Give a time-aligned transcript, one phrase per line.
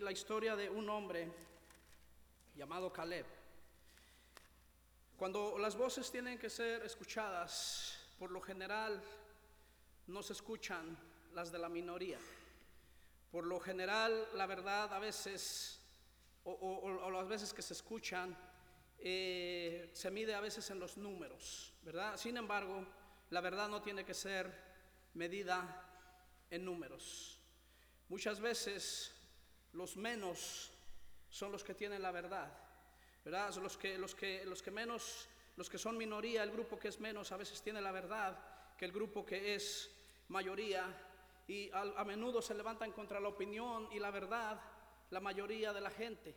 [0.00, 1.30] la historia de un hombre
[2.56, 3.26] llamado Caleb.
[5.16, 9.02] Cuando las voces tienen que ser escuchadas, por lo general
[10.06, 10.96] no se escuchan
[11.34, 12.18] las de la minoría.
[13.30, 15.80] Por lo general, la verdad a veces,
[16.44, 18.34] o, las veces que se escuchan,
[18.98, 22.16] eh, se mide a veces en los números, ¿verdad?
[22.16, 22.86] Sin embargo,
[23.28, 24.50] la verdad no tiene que ser
[25.12, 25.86] medida
[26.50, 27.38] en números.
[28.08, 29.19] Muchas veces
[29.72, 30.72] los menos
[31.28, 32.52] son los que tienen la verdad,
[33.24, 33.54] ¿verdad?
[33.56, 37.00] Los que, los que, los que menos, los que son minoría, el grupo que es
[37.00, 38.38] menos a veces tiene la verdad
[38.76, 39.90] que el grupo que es
[40.28, 40.86] mayoría
[41.46, 44.60] y a, menudo se levantan contra la opinión y la verdad
[45.10, 46.36] la mayoría de la gente,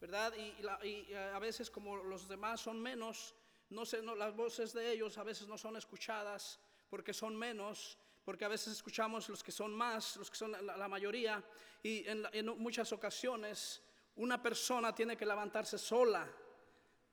[0.00, 0.32] ¿verdad?
[0.34, 3.34] Y, eh, a veces como los demás son menos,
[3.70, 6.58] no sé, no, las voces de ellos a veces no son escuchadas
[6.88, 10.88] porque son menos, porque a veces escuchamos los que son más, los que son la,
[10.88, 11.44] mayoría,
[11.84, 13.82] y en, muchas ocasiones
[14.16, 16.26] una persona tiene que levantarse sola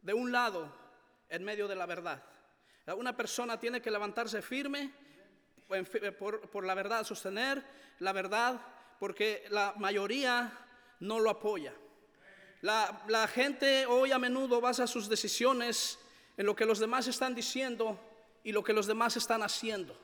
[0.01, 0.73] de un lado
[1.29, 2.23] en medio de la verdad.
[2.95, 4.93] Una persona tiene que levantarse firme
[6.17, 7.63] por, la verdad, sostener
[7.99, 8.59] la verdad,
[8.97, 10.51] porque la mayoría
[11.01, 11.73] no lo apoya.
[12.61, 15.99] La, la, gente hoy a menudo basa sus decisiones
[16.37, 17.99] en lo que los demás están diciendo
[18.43, 19.97] y lo que los demás están haciendo.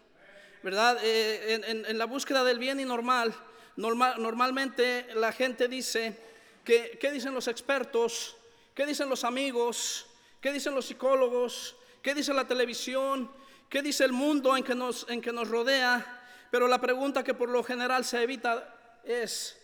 [0.64, 0.97] ¿Verdad?
[1.03, 3.33] Eh, en, la búsqueda del bien y normal,
[3.78, 6.17] normal, normalmente la gente dice
[6.64, 8.36] que, ¿qué dicen los expertos?
[8.75, 10.06] ¿Qué dicen los amigos?
[10.42, 11.75] ¿Qué dicen los psicólogos?
[12.02, 13.31] ¿Qué dice la televisión?
[13.70, 16.23] ¿Qué dice el mundo en que nos, en que nos rodea?
[16.52, 19.58] Pero la pregunta que por lo general se evita es,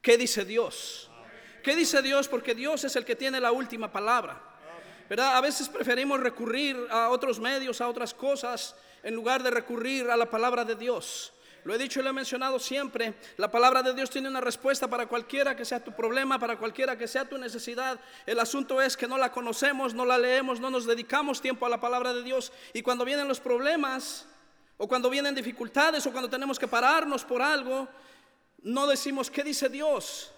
[0.00, 1.10] ¿qué dice Dios?
[1.62, 2.28] ¿Qué dice Dios?
[2.28, 4.40] Porque Dios es el que tiene la última palabra.
[5.08, 5.36] ¿Verdad?
[5.36, 10.16] A veces preferimos recurrir a otros medios, a otras cosas, en lugar de recurrir a
[10.16, 11.33] la palabra de Dios.
[11.64, 13.14] Lo he dicho y lo he mencionado siempre.
[13.38, 16.96] La palabra de Dios tiene una respuesta para cualquiera que sea tu problema, para cualquiera
[16.98, 17.98] que sea tu necesidad.
[18.26, 21.70] El asunto es que no la conocemos, no la leemos, no nos dedicamos tiempo a
[21.70, 22.52] la palabra de Dios.
[22.74, 24.26] Y cuando vienen los problemas,
[24.76, 27.88] o cuando vienen dificultades, o cuando tenemos que pararnos por algo,
[28.62, 30.32] no decimos, ¿qué dice Dios?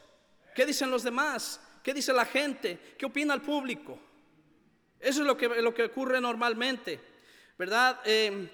[0.54, 1.60] ¿Qué dicen los demás?
[1.82, 2.94] ¿Qué dice la gente?
[2.96, 3.98] ¿Qué opina el público?
[5.00, 7.00] Eso es lo que, lo que ocurre normalmente,
[7.58, 8.00] ¿verdad?
[8.04, 8.48] Eh,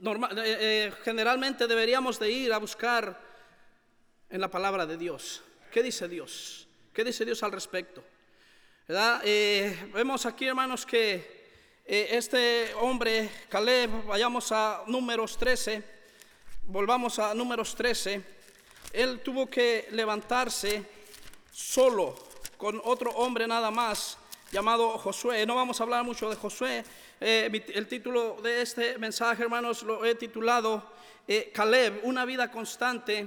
[0.00, 3.20] normal, eh, eh, generalmente deberíamos de ir a buscar
[4.30, 5.42] en la palabra de Dios.
[5.70, 6.68] ¿Qué dice Dios?
[6.92, 8.02] ¿Qué dice Dios al respecto?
[8.88, 11.38] Eh, vemos aquí, hermanos, que
[11.84, 15.82] este hombre, Caleb, vayamos a números 13,
[16.66, 18.22] volvamos a números 13,
[18.92, 20.84] él tuvo que levantarse
[21.50, 22.14] solo,
[22.56, 24.18] con otro hombre nada más,
[24.50, 25.46] llamado Josué.
[25.46, 26.84] No vamos a hablar mucho de Josué,
[27.20, 30.92] eh, el título de este mensaje, hermanos, lo he titulado
[31.26, 33.26] eh, Caleb, una vida constante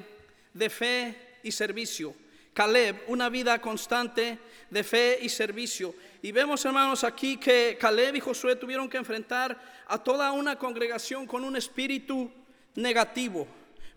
[0.53, 2.13] de fe y servicio.
[2.53, 4.37] Caleb, una vida constante
[4.69, 5.93] de fe y servicio.
[6.21, 11.25] Y vemos, hermanos, aquí que Caleb y Josué tuvieron que enfrentar a toda una congregación
[11.25, 12.31] con un espíritu
[12.75, 13.47] negativo,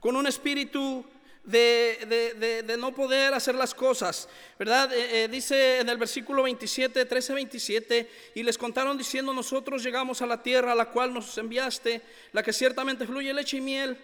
[0.01, 1.05] con un espíritu
[1.45, 4.29] de, no poder hacer las cosas,
[4.59, 4.93] ¿verdad?
[4.93, 10.23] Eh, eh, dice en el versículo 27, 13, 27, y les contaron diciendo, nosotros llegamos
[10.23, 12.01] a la tierra a la cual nos enviaste,
[12.33, 13.97] la que ciertamente fluye leche y miel,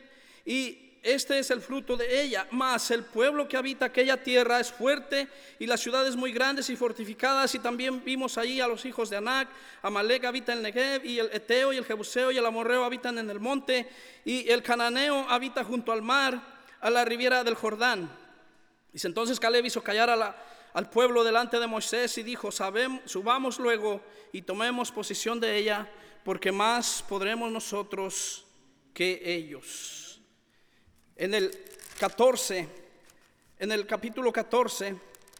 [0.44, 2.46] y este es el fruto de ella.
[2.50, 5.28] Mas el pueblo que habita aquella tierra es fuerte
[5.58, 7.54] y las ciudades muy grandes y fortificadas.
[7.54, 9.48] Y también vimos allí a los hijos de Anac.
[9.80, 13.16] Amalek habita en el Negev y el Eteo y el Jebuseo y el Amorreo habitan
[13.16, 13.88] en el monte.
[14.26, 18.10] Y el Cananeo habita junto al mar a la riviera del Jordán.
[18.92, 20.10] Dice entonces Caleb hizo callar
[20.72, 24.00] al pueblo delante de Moisés y dijo, subamos luego
[24.32, 25.90] y tomemos posición de ella,
[26.24, 28.46] porque más podremos nosotros
[28.92, 30.20] que ellos.
[31.16, 31.50] En el
[31.98, 32.68] 14,
[33.58, 34.96] en el capítulo 14,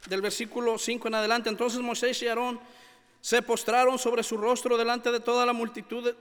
[0.07, 2.61] del versículo 5 en adelante, entonces Moisés y Aarón
[3.21, 6.15] se postraron sobre su rostro delante de toda la multitud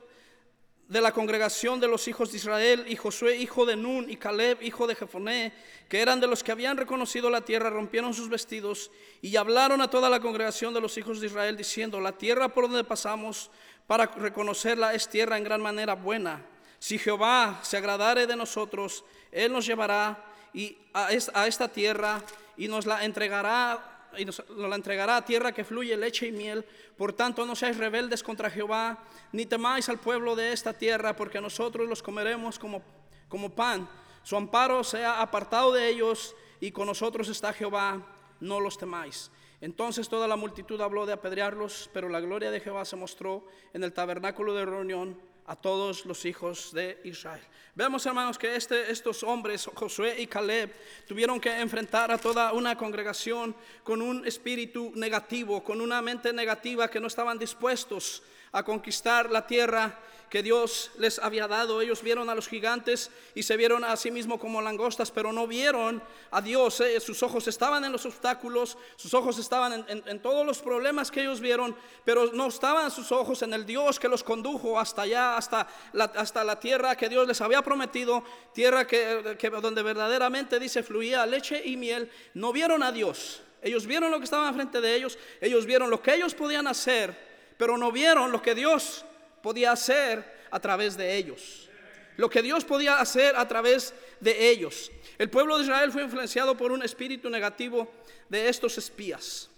[0.90, 4.58] de la congregación de los hijos de Israel, y Josué, hijo de Nun, y Caleb,
[4.64, 5.54] hijo de Jefoné,
[5.88, 8.90] que eran de los que habían reconocido la tierra, rompieron sus vestidos
[9.22, 12.68] y hablaron a toda la congregación de los hijos de Israel, diciendo, la tierra por
[12.68, 13.52] donde pasamos
[13.86, 16.44] para reconocerla es tierra en gran manera buena.
[16.80, 20.25] Si Jehová se agradare de nosotros, Él nos llevará
[20.56, 22.24] y a esta tierra
[22.58, 26.66] y nos la entregará y nos, la entregará a tierra que fluye leche y miel.
[26.98, 31.42] Por tanto, no seáis rebeldes contra Jehová, ni temáis al pueblo de esta tierra, porque
[31.42, 32.82] nosotros los comeremos como,
[33.28, 33.90] como pan.
[34.24, 38.06] Su amparo sea apartado de ellos, y con nosotros está Jehová,
[38.40, 39.32] no los temáis.
[39.62, 43.84] Entonces toda la multitud habló de apedrearlos, pero la gloria de Jehová se mostró en
[43.84, 47.42] el tabernáculo de reunión a todos los hijos de Israel.
[47.74, 50.72] Vemos, hermanos, que este, estos hombres, Josué y Caleb,
[51.07, 56.88] tuvieron que enfrentar a toda una congregación con un espíritu negativo, con una mente negativa
[56.88, 59.98] que no estaban dispuestos a conquistar la tierra
[60.30, 61.81] que Dios les había dado.
[61.81, 65.48] Ellos vieron a los gigantes y se vieron a sí mismos como langostas, pero no
[65.48, 66.80] vieron a Dios.
[66.81, 71.22] Eh, sus ojos estaban en los obstáculos, sus ojos estaban en, todos los problemas que
[71.22, 75.38] ellos vieron, pero no estaban sus ojos en el Dios que los condujo hasta allá,
[75.38, 78.24] hasta la, hasta la tierra que Dios les había prometido,
[78.54, 82.12] tierra que, donde verdaderamente dice fluía leche y miel.
[82.36, 83.42] No vieron a Dios.
[83.62, 87.18] Ellos vieron lo que estaba enfrente de ellos, ellos vieron lo que ellos podían hacer,
[87.58, 89.04] pero no vieron lo que Dios
[89.41, 91.69] podía hacer a través de ellos.
[92.18, 94.91] Lo que Dios podía hacer a través de ellos.
[95.18, 97.91] El pueblo de Israel fue influenciado por un espíritu negativo
[98.27, 99.50] de estos espías.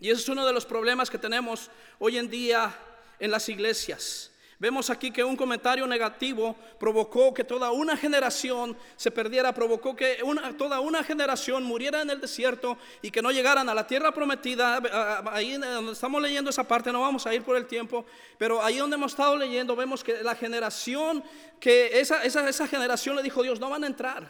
[0.00, 2.74] Y ese es uno de los problemas que tenemos hoy en día
[3.18, 4.30] en las iglesias.
[4.60, 10.20] Vemos aquí que un comentario negativo provocó que toda una generación se perdiera, provocó que
[10.56, 14.82] toda una generación muriera en el desierto y que no llegaran a la tierra prometida.
[15.30, 18.04] Ahí donde estamos leyendo esa parte, no vamos a ir por el tiempo,
[18.36, 21.22] pero ahí donde hemos estado leyendo vemos que la generación,
[21.60, 24.28] que esa, esa, esa generación le dijo Dios, no van a entrar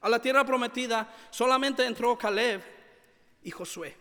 [0.00, 2.60] a la tierra prometida, solamente entró Caleb
[3.44, 3.99] y Josué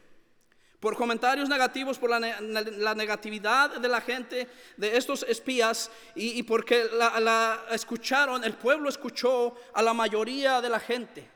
[0.80, 4.48] por comentarios negativos, por la, negatividad de la gente,
[4.78, 10.80] de estos espías, y, porque la, escucharon, el pueblo escuchó a la mayoría de la
[10.80, 11.30] gente.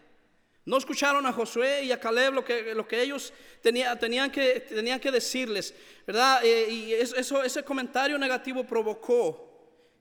[0.65, 5.73] No escucharon a Josué y a Caleb lo que, lo que ellos tenían, que, decirles,
[6.07, 6.39] ¿verdad?
[6.45, 9.49] Eh, y eso, ese comentario negativo provocó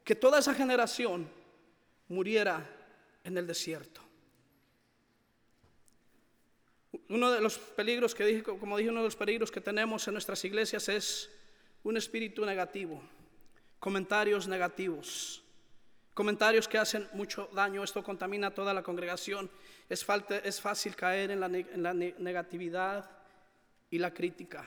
[0.04, 1.28] que toda esa generación
[2.06, 2.64] muriera
[3.24, 4.02] en el desierto.
[7.12, 10.14] Uno de los peligros que dije, como dije, uno de los peligros que tenemos en
[10.14, 11.30] nuestras iglesias es
[11.84, 13.02] un espíritu negativo,
[13.78, 15.44] comentarios negativos,
[16.14, 17.84] comentarios que hacen mucho daño.
[17.84, 19.50] Esto contamina a toda la congregación.
[19.90, 20.06] Es,
[20.42, 23.10] es fácil caer en la, en la negatividad
[23.90, 24.66] y la crítica.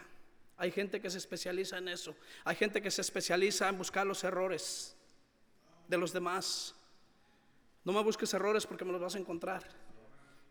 [0.58, 2.16] Hay gente que se especializa en eso.
[2.44, 4.96] Hay gente que se especializa en buscar los errores
[5.88, 6.76] de los demás.
[7.84, 9.64] No me busques errores porque me los vas a encontrar.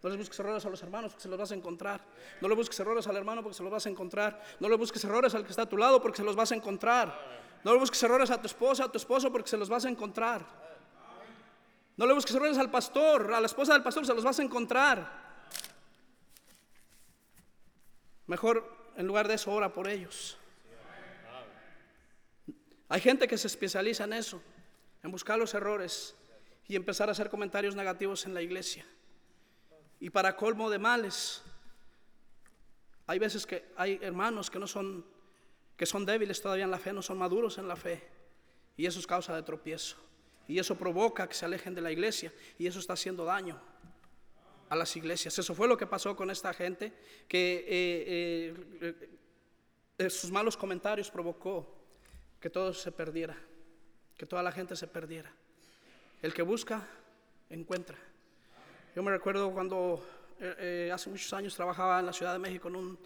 [0.04, 2.04] No le busques errores a los hermanos porque se los vas a encontrar.
[2.42, 4.38] No le busques errores al hermano porque se los vas a encontrar.
[4.60, 6.54] No le busques errores al que está a tu lado porque se los vas a
[6.54, 7.18] encontrar.
[7.64, 9.88] No le busques errores a tu esposa, a tu esposo porque se los vas a
[9.88, 10.44] encontrar.
[11.96, 14.42] No le busques errores al pastor, a la esposa del pastor se los vas a
[14.42, 15.10] encontrar.
[18.26, 20.36] Mejor en lugar de eso ora por ellos.
[22.90, 24.42] Hay gente que se especializa en eso,
[25.02, 26.14] en buscar los errores
[26.68, 28.84] y empezar a hacer comentarios negativos en la iglesia.
[30.00, 31.42] Y para colmo de males,
[33.06, 35.04] hay veces que hay hermanos que no son,
[35.76, 38.02] que son débiles todavía en la fe, no son maduros en la fe.
[38.76, 39.96] Y eso es causa de tropiezo.
[40.48, 42.32] Y eso provoca que se alejen de la iglesia.
[42.58, 43.60] Y eso está haciendo daño
[44.68, 45.38] a las iglesias.
[45.38, 46.92] Eso fue lo que pasó con esta gente,
[47.28, 49.08] que eh, eh,
[49.98, 51.74] eh, sus malos comentarios provocó
[52.40, 53.36] que todo se perdiera,
[54.16, 55.32] que toda la gente se perdiera.
[56.22, 56.86] El que busca,
[57.50, 57.98] encuentra.
[58.94, 60.06] Yo me recuerdo cuando
[60.38, 60.54] eh,
[60.86, 62.98] eh, hace muchos años trabajaba en la Ciudad de México en un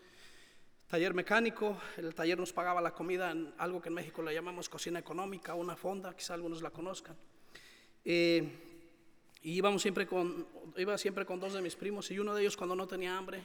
[0.87, 1.79] taller mecánico.
[1.96, 5.55] El taller nos pagaba la comida en algo que en México le llamamos cocina económica,
[5.55, 7.17] una fonda, quizá algunos la conozcan.
[8.05, 8.46] Eh,
[9.40, 10.46] y íbamos siempre con,
[10.76, 13.43] iba siempre con dos de mis primos y uno de ellos cuando no tenía hambre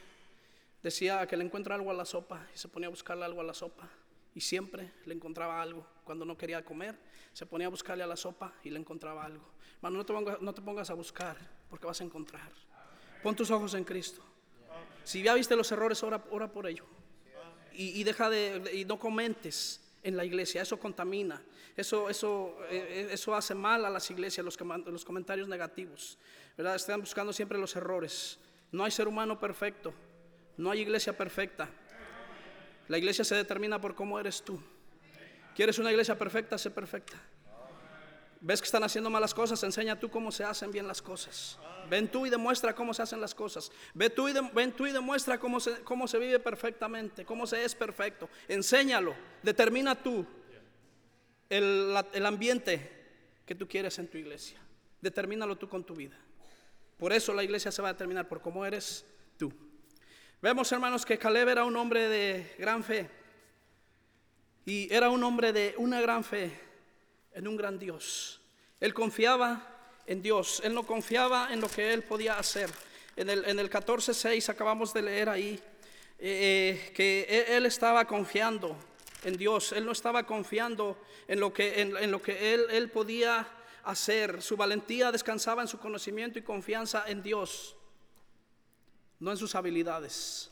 [0.82, 3.46] decía que le encuentra algo a la sopa y se ponía a buscarle algo a
[3.46, 3.88] la sopa
[4.36, 5.86] y siempre le encontraba algo.
[6.04, 6.98] Cuando no quería comer,
[7.32, 9.46] se ponía a buscarle a la sopa y le encontraba algo.
[9.78, 11.38] Hermano, no te, pongas, no te pongas a buscar
[11.70, 12.52] porque vas a encontrar.
[13.22, 14.24] Pon tus ojos en Cristo.
[15.04, 16.86] Si ya viste los errores, ora, ora por ello.
[17.76, 21.42] Y, deja de, y no comentes en la iglesia, eso contamina,
[21.76, 26.20] eso, eso, eh, eso hace mal a las iglesias, los, los comentarios negativos.
[26.56, 28.38] Están buscando siempre los errores.
[28.72, 29.92] No hay ser humano perfecto,
[30.58, 31.68] no hay iglesia perfecta.
[32.88, 34.60] La iglesia se determina por cómo eres tú.
[35.56, 36.58] ¿Quieres una iglesia perfecta?
[36.58, 37.22] Sé perfecta.
[38.42, 39.64] ¿Ves que están haciendo malas cosas?
[39.64, 41.58] Enseña tú cómo se hacen bien las cosas.
[41.90, 43.72] Ven tú y demuestra cómo se hacen las cosas.
[43.94, 47.64] Ven tú y, ven tú y demuestra cómo se, cómo se vive perfectamente, cómo se
[47.64, 48.30] es perfecto.
[48.50, 49.16] Enséñalo.
[49.42, 50.26] Determina tú
[51.50, 52.92] el, el ambiente
[53.46, 54.60] que tú quieres en tu iglesia.
[55.00, 56.18] Determínalo tú con tu vida.
[56.98, 59.06] Por eso la iglesia se va a determinar por cómo eres
[59.38, 59.54] tú.
[60.44, 63.10] Vemos, hermanos, que Caleb era un hombre de gran fe.
[64.66, 66.52] Y era un hombre de una gran fe
[67.32, 68.42] en un gran Dios.
[68.82, 69.66] Él confiaba
[70.06, 72.70] en Dios, él no confiaba en lo que él podía hacer.
[73.16, 75.62] En el, en el 14.6 acabamos de leer ahí
[76.20, 78.76] eh, eh, que él, estaba confiando
[79.24, 79.72] en Dios.
[79.72, 80.98] Él no estaba confiando
[81.30, 83.48] en lo que, en, lo que él, él podía
[83.86, 84.42] hacer.
[84.42, 87.78] Su valentía descansaba en su conocimiento y confianza en Dios,
[89.24, 90.50] no en sus habilidades.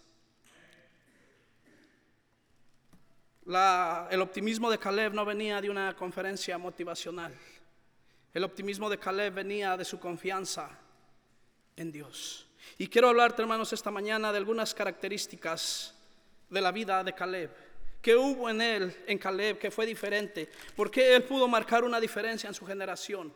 [4.09, 7.33] el optimismo de Caleb no venía de una conferencia motivacional.
[8.33, 10.69] El optimismo de Caleb venía de su confianza
[11.75, 12.47] en Dios.
[12.77, 15.93] Y quiero hablarte, hermanos, esta mañana de algunas características
[16.49, 17.51] de la vida de Caleb.
[18.01, 20.49] ¿Qué hubo en él, en Caleb, que fue diferente?
[20.77, 23.33] ¿Por qué él pudo marcar una diferencia en su generación?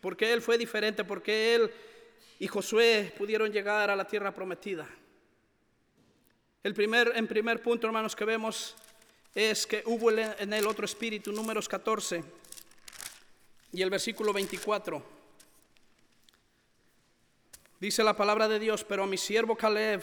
[0.00, 1.02] ¿Por qué él fue diferente?
[1.02, 1.72] ¿Por qué él
[2.40, 4.88] y Josué pudieron llegar a la tierra prometida?
[6.62, 8.74] El primer, en primer punto, hermanos, que vemos
[9.34, 12.24] es que hubo en él otro espíritu, números 14
[13.72, 15.20] y el versículo 24.
[17.78, 20.02] Dice la palabra de Dios, pero a mi siervo Caleb,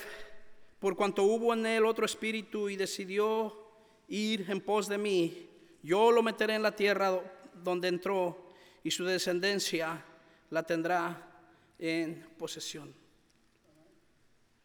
[0.79, 3.72] por cuanto hubo en él otro espíritu y decidió
[4.08, 5.50] ir en pos de mí,
[5.82, 7.20] yo lo meteré en la tierra
[7.63, 8.51] donde entró
[8.84, 10.03] y su descendencia
[10.51, 11.37] la tendrá
[11.79, 12.93] en posesión.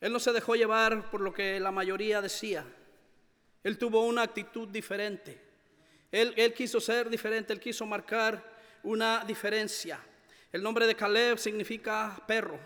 [0.00, 2.64] Él no se dejó llevar por lo que la mayoría decía.
[3.62, 5.40] Él tuvo una actitud diferente.
[6.10, 8.44] Él, él quiso ser diferente, él quiso marcar
[8.82, 10.00] una diferencia.
[10.52, 12.58] El nombre de Caleb significa perro,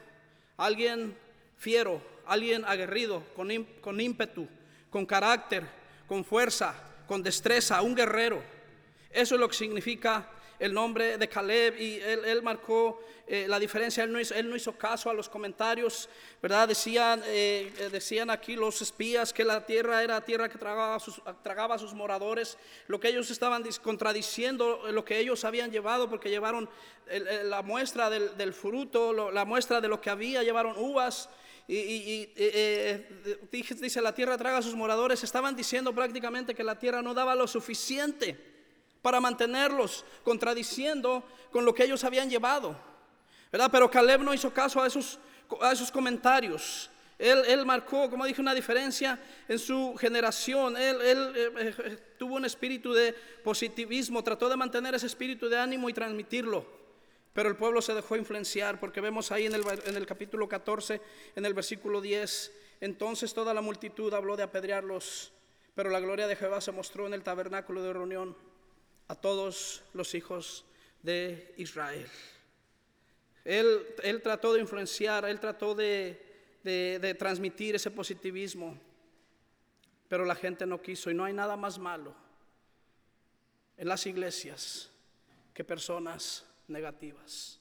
[0.57, 1.17] alguien
[1.57, 3.49] fiero, alguien aguerrido, con,
[3.81, 4.49] con ímpetu,
[4.91, 5.65] con carácter,
[6.09, 6.75] con fuerza,
[7.07, 8.43] con destreza, un guerrero.
[9.11, 14.05] Eso es lo que significa el nombre de Caleb y él, marcó eh, la diferencia.
[14.05, 16.09] Él no, hizo, él no, hizo, caso a los comentarios,
[16.41, 16.69] ¿verdad?
[16.69, 21.01] Decían, eh, eh, decían aquí los espías que la tierra era tierra que tragaba a,
[21.01, 22.57] sus, tragaba a sus moradores.
[22.87, 26.69] Lo que ellos estaban contradiciendo, lo que ellos habían llevado, porque llevaron
[27.45, 31.29] la muestra del, fruto, la muestra de lo que había, llevaron uvas.
[31.69, 32.35] Y, y,
[33.51, 37.35] dice la tierra traga a sus moradores, estaban diciendo prácticamente que la tierra no daba
[37.35, 38.56] lo suficiente
[39.07, 41.23] para mantenerlos, contradiciendo
[41.53, 42.77] con lo que ellos habían llevado.
[43.53, 43.69] ¿verdad?
[43.71, 45.21] Pero Caleb no hizo caso a esos,
[45.61, 46.91] a esos comentarios.
[47.17, 50.77] Él, él, marcó, como dije, una diferencia en su generación.
[50.77, 53.13] Él, él eh, eh, tuvo un espíritu de
[53.45, 56.67] positivismo, trató de mantener ese espíritu de ánimo y transmitirlo.
[57.33, 61.01] Pero el pueblo se dejó influenciar, porque vemos ahí en el, en el capítulo 14,
[61.37, 65.33] en el versículo 10, entonces toda la multitud habló de apedrearlos,
[65.77, 68.35] pero la gloria de Jehová se mostró en el tabernáculo de reunión
[69.09, 70.65] a todos los hijos
[71.03, 72.09] de Israel.
[73.45, 76.21] Él, él trató de influenciar, él trató de,
[76.65, 78.77] de transmitir ese positivismo,
[80.09, 82.15] pero la gente no quiso y no hay nada más malo
[83.77, 84.91] en las iglesias
[85.55, 87.61] que personas negativas.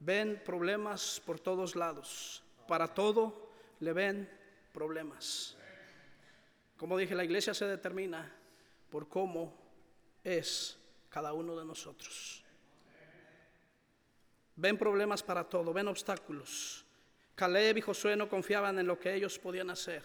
[0.00, 4.28] Ven problemas por todos lados, para todo le ven
[4.72, 5.56] problemas.
[6.76, 8.30] Como dije, la iglesia se determina
[8.90, 9.65] por cómo
[10.26, 10.76] es
[11.08, 12.42] cada uno de nosotros.
[14.56, 16.84] Ven problemas para todo, ven obstáculos.
[17.36, 20.02] Caleb y Josué no confiaban en lo que ellos podían hacer,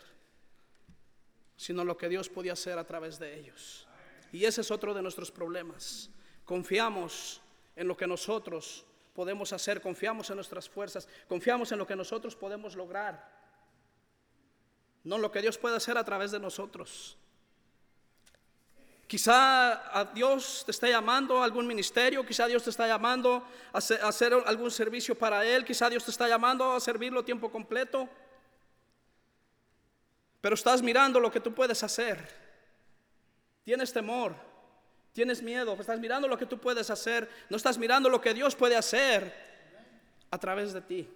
[1.57, 3.87] sino lo que Dios podía hacer a través de ellos.
[4.31, 6.11] Y ese es otro de nuestros problemas.
[6.45, 7.41] Confiamos
[7.75, 8.85] en lo que nosotros
[9.15, 13.41] podemos hacer, confiamos en nuestras fuerzas, confiamos en lo que nosotros podemos lograr,
[15.03, 17.17] no lo que Dios puede hacer a través de nosotros.
[19.11, 23.77] Quizá a Dios te está llamando a algún ministerio, quizá Dios te está llamando a
[24.07, 28.07] hacer algún servicio para Él, quizá Dios te está llamando a servirlo tiempo completo.
[30.39, 32.25] Pero estás mirando lo que tú puedes hacer.
[33.65, 34.33] Tienes temor,
[35.11, 38.55] tienes miedo, estás mirando lo que tú puedes hacer, no estás mirando lo que Dios
[38.55, 39.35] puede hacer
[40.31, 41.09] a través de ti.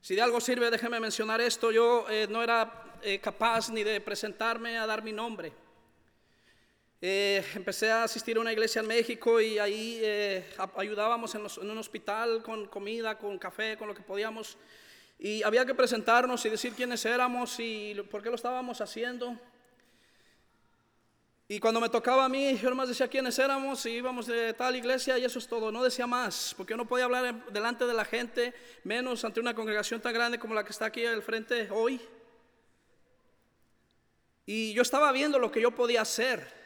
[0.00, 4.00] Si de algo sirve, déjeme mencionar esto, yo eh, no era eh, capaz ni de
[4.00, 5.60] presentarme a dar mi nombre.
[7.04, 11.78] Eh, empecé a asistir a una iglesia en México y ahí eh, ayudábamos en, un
[11.78, 14.56] hospital con comida, con café, con lo que podíamos.
[15.18, 19.36] Y había que presentarnos y decir quiénes éramos y por qué lo estábamos haciendo.
[21.48, 24.76] Y cuando me tocaba a mí, yo nomás decía quiénes éramos y íbamos de tal
[24.76, 25.72] iglesia y eso es todo.
[25.72, 28.54] No decía más, porque yo no podía hablar delante de la gente,
[28.84, 32.00] menos ante una congregación tan grande como la que está aquí al frente hoy.
[34.46, 36.61] Y yo estaba viendo lo que yo podía hacer.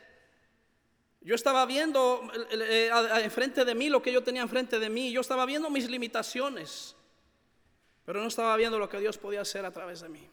[1.26, 2.88] Yo estaba viendo eh,
[3.24, 5.10] enfrente de mí lo que yo tenía enfrente de mí.
[5.10, 6.94] Yo estaba viendo mis limitaciones.
[8.04, 10.30] Pero no estaba viendo lo que Dios podía hacer a través de mí.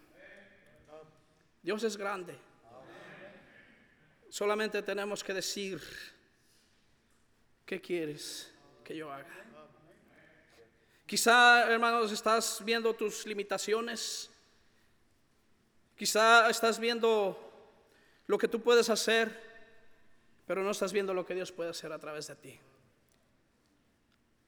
[1.63, 2.37] Dios es grande.
[4.29, 5.81] Solamente tenemos que decir,
[7.65, 9.33] ¿qué quieres que yo haga?
[11.07, 14.29] Quizá, hermanos, estás viendo tus limitaciones.
[15.97, 17.35] Quizá estás viendo
[18.27, 19.52] lo que tú puedes hacer,
[20.45, 22.59] pero no estás viendo lo que Dios puede hacer a través de ti.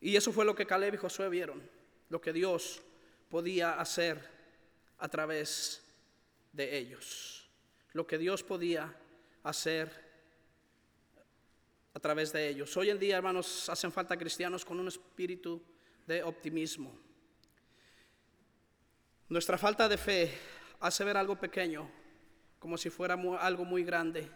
[0.02, 1.62] Y eso fue lo que Caleb y Josué vieron,
[2.10, 2.82] lo que Dios
[3.30, 4.20] podía hacer
[4.98, 5.84] a través
[6.52, 7.50] de ellos,
[7.94, 8.94] lo que Dios podía
[9.44, 9.90] hacer
[11.94, 12.76] a través de ellos.
[12.78, 15.62] Hoy en día, hermanos, hacen falta cristianos con un espíritu
[16.06, 16.94] de optimismo.
[19.30, 20.38] Nuestra falta de fe
[20.82, 21.90] hace ver algo pequeño
[22.60, 24.30] como si fuera algo muy grande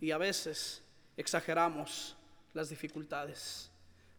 [0.00, 0.82] y a veces
[1.16, 2.16] exageramos
[2.54, 3.70] las dificultades.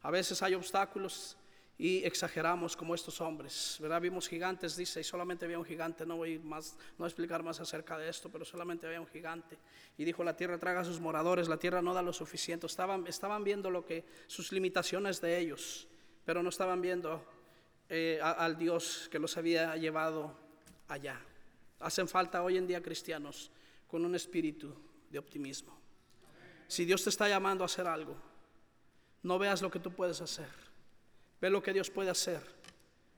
[0.01, 1.37] A veces hay obstáculos
[1.77, 4.01] y exageramos como estos hombres, ¿verdad?
[4.01, 7.97] Vimos gigantes, dice, y solamente había un gigante, no voy más, no explicar más acerca
[7.97, 9.57] de esto, pero solamente había un gigante.
[9.97, 12.67] Y dijo, la tierra traga a sus moradores, la tierra no da lo suficiente.
[12.67, 15.87] Estaban, estaban viendo lo que, sus limitaciones de ellos,
[16.25, 17.23] pero no estaban viendo
[17.87, 20.35] eh, al Dios que los había llevado
[20.89, 21.17] allá.
[21.79, 23.51] Hacen falta hoy en día cristianos
[23.87, 24.75] con un espíritu
[25.09, 25.77] de optimismo.
[26.67, 28.15] Si Dios te está llamando a hacer algo,
[29.23, 30.49] no veas lo que tú puedes hacer.
[31.41, 32.41] Ve lo que Dios puede hacer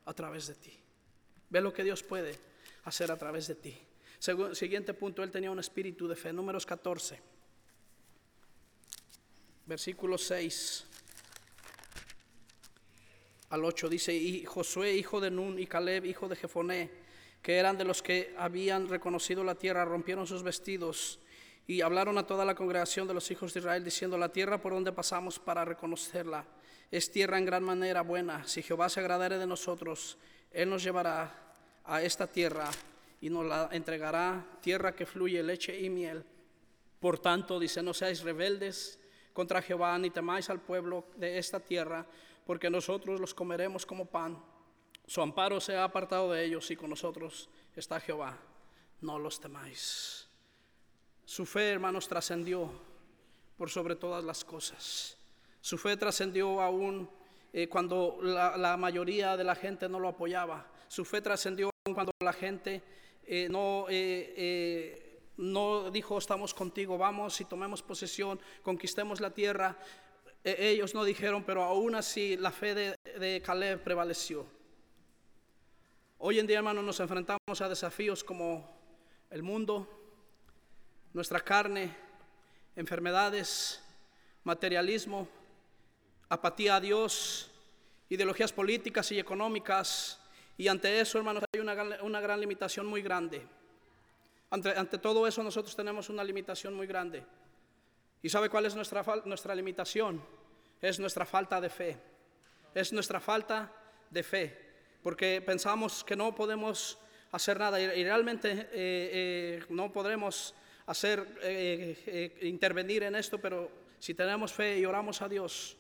[0.05, 0.73] a través de ti.
[1.49, 2.37] Ve lo que Dios puede
[2.85, 3.77] hacer a través de ti.
[4.53, 6.31] siguiente punto, él tenía un espíritu de fe.
[6.31, 7.19] Números 14,
[9.65, 10.85] versículo 6
[13.49, 16.89] al 8 dice, y Josué, hijo de Nun, y Caleb, hijo de Jefoné,
[17.41, 21.19] que eran de los que habían reconocido la tierra, rompieron sus vestidos
[21.71, 24.73] y hablaron a toda la congregación de los hijos de Israel, diciendo, la tierra por
[24.73, 26.45] donde pasamos para reconocerla
[26.91, 28.45] es tierra en gran manera buena.
[28.45, 30.17] Si Jehová se agradare de nosotros,
[30.51, 31.33] Él nos llevará
[31.85, 32.69] a esta tierra
[33.21, 36.25] y nos la entregará, tierra que fluye leche y miel.
[36.99, 38.99] Por tanto, dice, no seáis rebeldes
[39.31, 42.05] contra Jehová, ni temáis al pueblo de esta tierra,
[42.45, 44.37] porque nosotros los comeremos como pan.
[45.07, 48.37] Su amparo se ha apartado de ellos y con nosotros está Jehová.
[48.99, 50.20] No los temáis.
[51.31, 52.69] Su fe, hermanos, trascendió
[53.55, 55.17] por sobre todas las cosas.
[55.61, 57.09] Su fe trascendió aún
[57.53, 60.67] eh, cuando la, mayoría de la gente no lo apoyaba.
[60.89, 62.83] Su fe trascendió aún cuando la gente
[63.23, 69.77] eh, no, eh, no dijo estamos contigo, vamos y tomemos posesión, conquistemos la tierra.
[70.43, 74.45] E, ellos no dijeron, pero aún así la fe de, de Caleb prevaleció.
[76.17, 78.69] Hoy en día, hermanos, nos enfrentamos a desafíos como
[79.29, 80.00] el mundo,
[81.13, 81.95] nuestra carne,
[82.75, 83.83] enfermedades,
[84.43, 85.27] materialismo,
[86.29, 87.51] apatía a Dios,
[88.09, 90.19] ideologías políticas y económicas.
[90.57, 93.45] Y ante eso, hermanos, hay una, una gran limitación muy grande.
[94.49, 97.23] Ante, ante, todo eso nosotros tenemos una limitación muy grande.
[98.21, 100.21] ¿Y sabe cuál es nuestra, nuestra limitación?
[100.81, 101.97] Es nuestra falta de fe.
[102.73, 103.71] Es nuestra falta
[104.09, 104.71] de fe.
[105.01, 106.99] Porque pensamos que no podemos
[107.31, 110.53] hacer nada y, realmente eh, eh, no podremos
[110.85, 115.77] hacer, eh, intervenir en esto, pero si tenemos fe y oramos a Dios,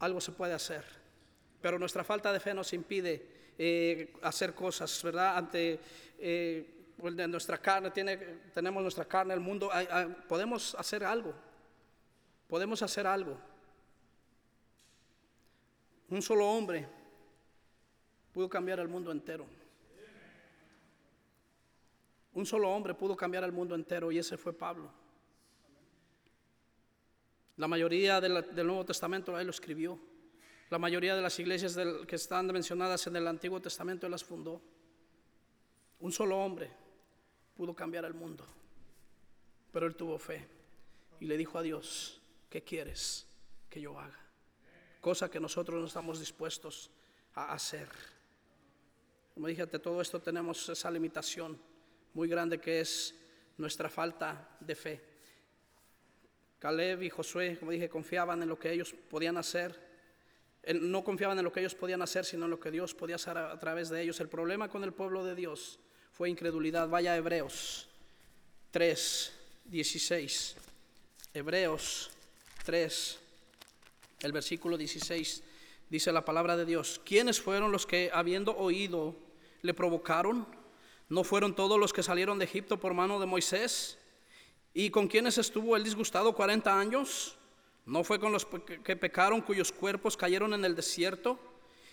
[0.00, 0.84] algo se puede hacer.
[1.60, 5.36] Pero nuestra falta de fe nos impide hacer cosas, ¿verdad?
[5.36, 5.80] Ante
[6.96, 8.16] pues, nuestra carne, tiene,
[8.52, 9.70] tenemos nuestra carne, el mundo,
[10.28, 11.34] podemos hacer algo,
[12.48, 13.38] podemos hacer algo.
[16.10, 16.86] Un solo hombre
[18.32, 19.46] pudo cambiar el mundo entero.
[22.34, 24.90] Un solo hombre pudo cambiar el mundo entero y ese fue Pablo.
[27.56, 29.98] La mayoría del Nuevo Testamento él lo escribió.
[30.70, 34.60] La mayoría de las iglesias que están mencionadas en el Antiguo Testamento él las fundó.
[36.00, 36.70] Un solo hombre
[37.54, 38.44] pudo cambiar el mundo,
[39.70, 40.48] pero él tuvo fe
[41.20, 42.20] y le dijo a Dios,
[42.50, 43.28] ¿qué quieres
[43.70, 44.18] que yo haga?
[45.00, 46.90] Cosa que nosotros no estamos dispuestos
[47.34, 47.88] a hacer.
[49.34, 51.56] Como dije, todo esto tenemos esa limitación
[52.14, 53.14] muy grande que es
[53.58, 55.00] nuestra falta de fe.
[56.58, 59.78] Caleb y Josué, como dije, confiaban en lo que ellos podían hacer.
[60.80, 63.36] No confiaban en lo que ellos podían hacer, sino en lo que Dios podía hacer
[63.36, 64.18] a, través de ellos.
[64.20, 65.78] El problema con el pueblo de Dios
[66.12, 66.88] fue incredulidad.
[66.88, 67.88] Vaya a Hebreos
[68.70, 69.32] 3,
[69.66, 70.56] 16.
[71.34, 72.10] Hebreos
[72.64, 73.18] 3,
[74.22, 75.42] el versículo 16,
[75.90, 77.00] dice la palabra de Dios.
[77.04, 79.16] ¿Quiénes fueron los que, habiendo oído,
[79.60, 80.46] le provocaron?
[81.08, 83.98] ¿No fueron todos los que salieron de Egipto por mano de Moisés?
[84.72, 87.36] ¿Y con quienes estuvo él disgustado 40 años?
[87.86, 91.38] ¿No fue con los que pecaron cuyos cuerpos cayeron en el desierto?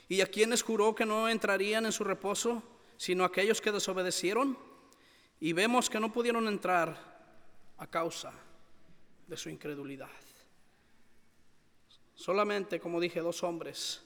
[0.08, 2.63] ¿Y a quienes juró que no entrarían en su reposo,
[2.97, 4.58] sino aquellos que desobedecieron?
[5.39, 7.12] Y vemos que no pudieron entrar
[7.78, 8.32] a causa
[9.28, 10.10] de su incredulidad.
[12.15, 14.04] Solamente, como dije, dos hombres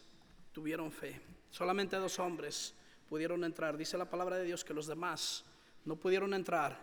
[0.52, 1.20] tuvieron fe.
[1.52, 2.74] Solamente dos hombres
[3.10, 3.78] pudieron entrar.
[3.78, 5.46] Dice la palabra de Dios que los demás
[5.84, 6.78] no pudieron entrar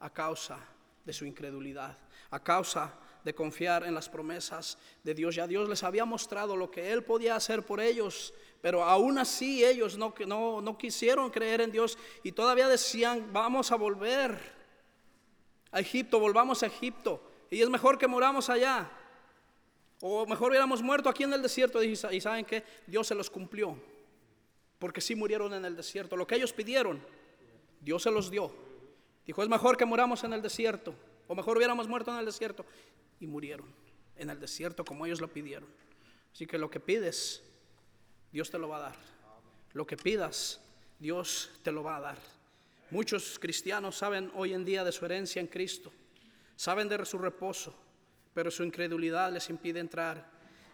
[0.00, 0.58] a causa
[1.04, 1.96] de su incredulidad,
[2.30, 5.34] a causa de confiar en las promesas de Dios.
[5.34, 9.64] Ya Dios les había mostrado lo que Él podía hacer por ellos, pero aún así
[9.64, 14.38] ellos no, no, no quisieron creer en Dios y todavía decían, vamos a volver
[15.72, 18.90] a Egipto, volvamos a Egipto, y es mejor que muramos allá.
[20.00, 21.82] O mejor hubiéramos muerto aquí en el desierto.
[21.82, 23.76] Y saben que Dios se los cumplió.
[24.78, 26.16] Porque sí murieron en el desierto.
[26.16, 27.00] Lo que ellos pidieron,
[27.80, 28.52] Dios se los dio.
[29.26, 30.94] Dijo, es mejor que muramos en el desierto.
[31.26, 32.64] O mejor hubiéramos muerto en el desierto.
[33.20, 33.66] Y murieron
[34.16, 35.68] en el desierto como ellos lo pidieron.
[36.32, 37.42] Así que lo que pides,
[38.32, 38.96] Dios te lo va a dar.
[39.72, 40.60] Lo que pidas,
[40.98, 42.18] Dios te lo va a dar.
[42.90, 45.92] Muchos cristianos saben hoy en día de su herencia en Cristo.
[46.56, 47.74] Saben de su reposo
[48.36, 50.22] pero su incredulidad les impide entrar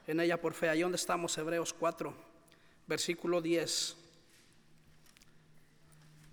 [0.09, 0.69] en ella por fe.
[0.69, 2.13] Ahí donde estamos, Hebreos 4,
[2.87, 3.97] versículo 10.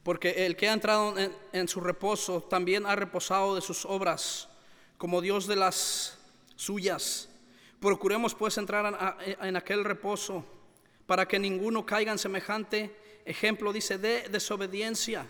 [0.04, 1.14] Porque el que ha entrado
[1.52, 4.50] en, su reposo también ha reposado de sus obras,
[4.98, 6.18] como Dios de las
[6.56, 7.30] suyas.
[7.80, 10.46] Procuremos pues entrar en aquel reposo
[11.06, 15.28] para que ninguno caiga en semejante ejemplo, dice, de desobediencia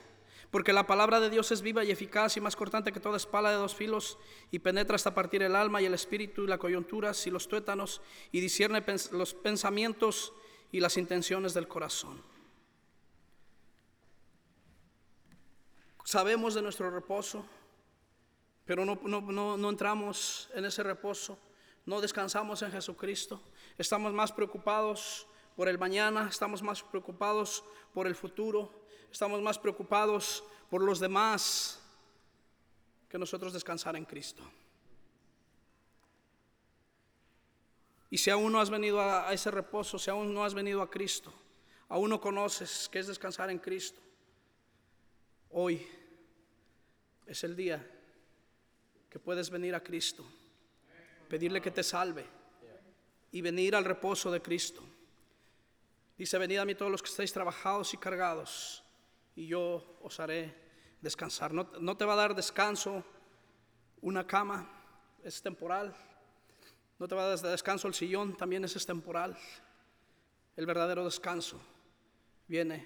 [0.51, 3.51] porque la palabra de Dios es viva y eficaz y más cortante que toda espalda
[3.51, 4.17] de dos filos
[4.51, 8.01] y penetra hasta partir el alma y el espíritu y la coyuntura y los tuétanos
[8.32, 10.34] y discierne los pensamientos
[10.71, 12.21] y las intenciones del corazón.
[16.03, 17.45] Sabemos de nuestro reposo,
[18.65, 21.38] pero no, no entramos en ese reposo,
[21.86, 23.41] no descansamos en Jesucristo,
[23.77, 28.71] estamos más preocupados por el mañana, estamos más preocupados por el futuro,
[29.12, 31.79] estamos más preocupados por los demás
[33.10, 34.43] que nosotros descansar en Cristo.
[38.09, 40.89] Y si aún no has venido a, ese reposo, si aún no has venido a
[40.89, 41.31] Cristo,
[41.89, 43.99] aún no conoces qué es descansar en Cristo,
[45.51, 45.87] hoy
[47.25, 47.85] es el día
[49.09, 50.25] que puedes venir a Cristo,
[51.27, 52.25] pedirle que te salve
[53.31, 54.83] y venir al reposo de Cristo.
[56.17, 58.83] Dice, venid a mí todos los que estáis trabajados y cargados,
[59.35, 60.53] y yo os haré
[60.99, 61.53] descansar.
[61.53, 63.03] No, no te va a dar descanso
[64.01, 64.67] una cama,
[65.23, 65.95] es temporal.
[66.99, 69.38] No te va a dar descanso el sillón, también es temporal.
[70.57, 71.59] El verdadero descanso
[72.45, 72.85] viene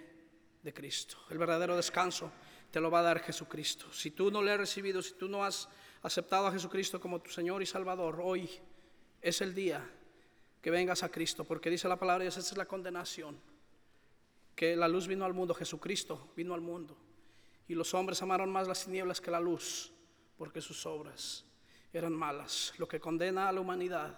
[0.62, 1.18] de Cristo.
[1.32, 2.32] El verdadero descanso
[2.70, 3.92] te lo va a dar Jesucristo.
[3.92, 5.68] Si tú no le has recibido, si tú no has
[6.04, 8.48] aceptado a Jesucristo como tu Señor y Salvador, hoy
[9.20, 9.84] es el día
[10.62, 13.38] que vengas a Cristo, porque dice la palabra, esa es la condenación
[14.56, 16.96] que la luz vino al mundo, Jesucristo vino al mundo.
[17.68, 19.92] Y los hombres amaron más las tinieblas que la luz,
[20.38, 21.46] porque sus obras
[21.94, 22.74] eran malas.
[22.78, 24.18] Lo que condena a la humanidad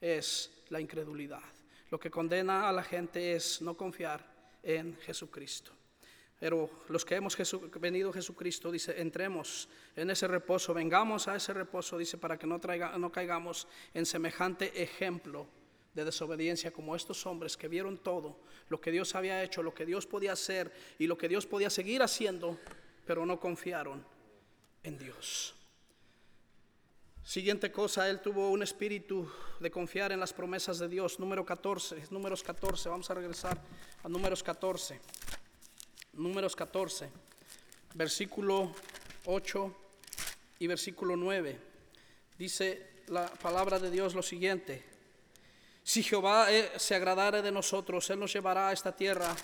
[0.00, 1.42] es la incredulidad.
[1.90, 4.24] Lo que condena a la gente es no confiar
[4.62, 5.72] en Jesucristo.
[6.38, 7.36] Pero los que hemos
[7.80, 12.46] venido a Jesucristo, dice, entremos en ese reposo, vengamos a ese reposo, dice, para que
[12.46, 15.46] no, traiga, no caigamos en semejante ejemplo
[15.94, 19.86] de desobediencia como estos hombres que vieron todo, lo que Dios había hecho, lo que
[19.86, 22.58] Dios podía hacer y lo que Dios podía seguir haciendo,
[23.06, 24.04] pero no confiaron
[24.82, 25.54] en Dios.
[27.26, 31.18] Siguiente cosa, él tuvo un espíritu de confiar en las promesas de Dios.
[31.18, 33.60] Número 14, números 14, vamos a regresar
[34.04, 35.00] a números 14.
[36.12, 37.10] Números 14,
[37.94, 38.72] versículo
[39.24, 39.76] 8
[40.60, 41.58] y versículo 9.
[42.38, 44.84] Dice la palabra de Dios lo siguiente.
[45.82, 49.34] Si Jehová eh, se agradare de nosotros, Él nos llevará a esta tierra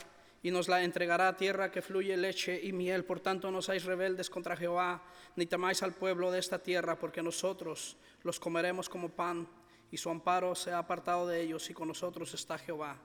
[0.43, 3.05] y nos la entregará tierra que fluye leche y miel.
[3.05, 5.03] Por tanto, no seáis rebeldes contra Jehová,
[5.37, 9.49] ni temáis al pueblo de esta tierra, porque nosotros los comeremos como pan,
[9.91, 12.99] y su amparo se ha apartado de ellos, y con nosotros está Jehová.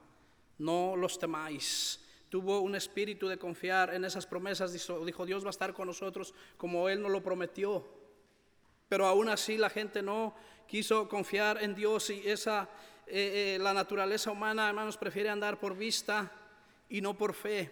[0.58, 2.04] No los temáis.
[2.30, 5.88] Tuvo un espíritu de confiar en esas promesas, dijo, dijo Dios va a estar con
[5.88, 7.88] nosotros como Él nos lo prometió.
[8.89, 10.34] Pero aún así la gente no
[10.67, 12.69] quiso confiar en Dios y esa
[13.06, 16.32] eh, eh, la naturaleza humana, hermanos, prefiere andar por vista
[16.89, 17.71] y no por fe.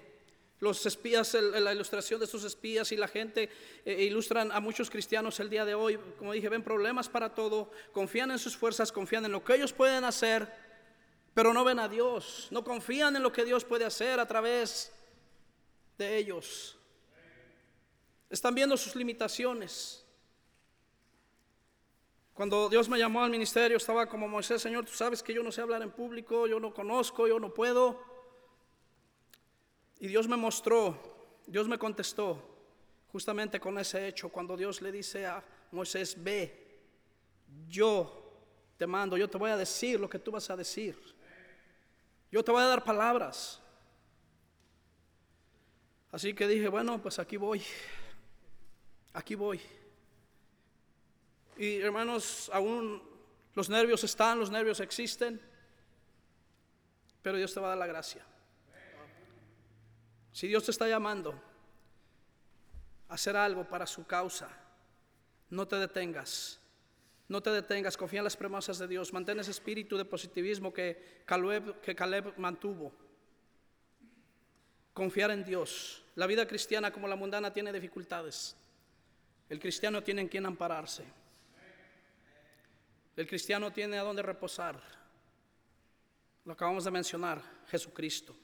[0.59, 3.49] Los espías, la ilustración de sus espías y la gente
[3.83, 5.99] eh, ilustran a muchos cristianos el día de hoy.
[6.17, 9.73] Como dije, ven problemas para todo, confían en sus fuerzas, confían en lo que ellos
[9.73, 10.49] pueden hacer,
[11.33, 14.93] pero no ven a Dios, no confían en lo que Dios puede hacer a través
[15.97, 16.77] de ellos.
[18.29, 20.05] Están viendo sus limitaciones.
[22.33, 25.51] Cuando Dios me llamó al ministerio, estaba como Moisés, Señor, tú sabes que yo no
[25.51, 28.14] sé hablar en público, yo no conozco, yo no puedo.
[29.99, 30.97] Y Dios me mostró,
[31.47, 32.41] Dios me contestó,
[33.11, 36.81] justamente con ese hecho, cuando Dios le dice a Moisés, ve,
[37.67, 38.25] yo
[38.77, 40.97] te mando, yo te voy a decir lo que tú vas a decir.
[42.31, 43.61] Yo te voy a dar palabras.
[46.11, 47.61] Así que dije, bueno, pues aquí voy,
[49.13, 49.61] aquí voy.
[51.57, 53.01] Y hermanos, aún
[53.53, 55.41] los nervios están, los nervios existen,
[57.21, 58.25] pero Dios te va a dar la gracia.
[60.35, 61.33] Si Dios te está llamando
[63.07, 64.49] a hacer algo para su causa,
[65.49, 66.59] no te detengas.
[67.29, 71.23] No te detengas, confía en las promesas de Dios, mantén ese espíritu de positivismo que
[71.25, 72.91] Caleb, que Caleb mantuvo.
[74.93, 76.03] Confiar en Dios.
[76.15, 78.57] La vida cristiana como la mundana tiene dificultades.
[79.47, 81.05] El cristiano tiene en quien ampararse.
[83.15, 84.81] El cristiano tiene a dónde reposar.
[86.43, 88.35] Lo acabamos de mencionar, Jesucristo.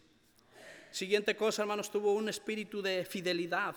[0.92, 3.74] Siguiente cosa, hermanos, tuvo un espíritu de fidelidad.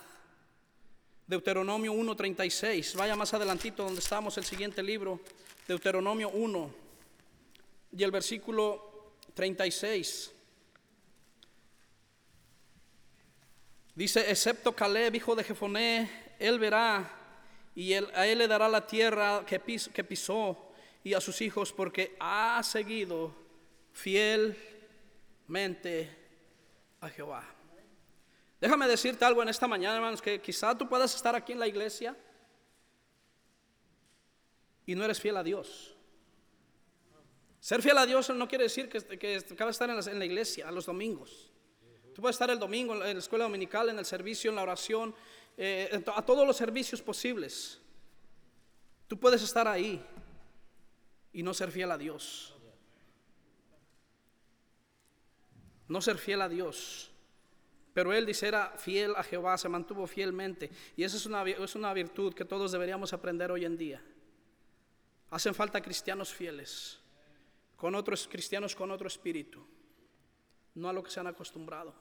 [1.28, 2.96] Deuteronomio 1.36.
[2.96, 5.20] Vaya más adelantito donde estamos, el siguiente libro,
[5.68, 6.74] Deuteronomio 1
[7.96, 10.32] y el versículo 36.
[13.94, 17.16] Dice, excepto Caleb, hijo de Jefoné, él verá
[17.76, 20.72] y él, a él le dará la tierra que, que pisó
[21.04, 23.32] y a sus hijos porque ha seguido
[23.92, 26.23] fielmente
[27.04, 27.44] a Jehová.
[28.60, 31.66] Déjame decirte algo en esta mañana, hermanos, que quizá tú puedas estar aquí en la
[31.66, 32.16] iglesia
[34.86, 35.94] y no eres fiel a Dios.
[37.60, 40.68] Ser fiel a Dios no quiere decir que, que estar en la, en la iglesia
[40.68, 41.50] a los domingos.
[42.14, 45.14] Tú puedes estar el domingo en la escuela dominical, en el servicio, en la oración,
[45.56, 47.80] eh, a todos los servicios posibles.
[49.08, 50.04] Tú puedes estar ahí
[51.32, 52.53] y no ser fiel a Dios.
[55.88, 57.10] No ser fiel a Dios.
[57.92, 60.70] Pero él dice, era fiel a Jehová, se mantuvo fielmente.
[60.96, 64.02] Y esa es una, es una virtud que todos deberíamos aprender hoy en día.
[65.30, 67.00] Hacen falta cristianos fieles,
[67.76, 69.64] con otros cristianos con otro espíritu,
[70.74, 71.94] no a lo que se han acostumbrado.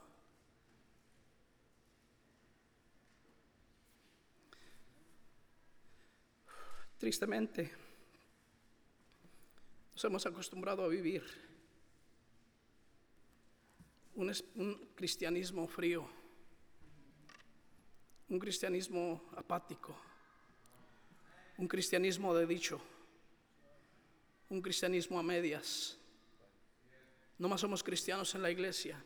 [6.98, 7.70] Tristemente,
[9.92, 11.22] nos hemos acostumbrado a vivir
[14.14, 16.06] un, un cristianismo frío,
[18.28, 19.96] un cristianismo apático,
[21.58, 22.80] un cristianismo de dicho,
[24.48, 25.98] un cristianismo a medias.
[27.38, 29.02] No más somos cristianos en la iglesia,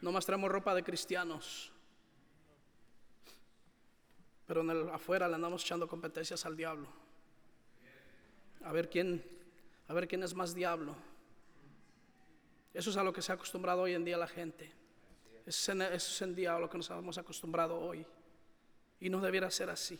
[0.00, 1.72] no más traemos ropa de cristianos,
[4.46, 6.88] pero en el, afuera le andamos echando competencias al diablo.
[8.62, 9.24] A ver quién,
[9.88, 10.94] a ver quién es más diablo.
[12.74, 14.72] Eso es a lo que se ha acostumbrado hoy en día la gente.
[15.46, 18.04] Eso es el día a lo que nos hemos acostumbrado hoy.
[18.98, 19.98] Y no debiera ser así.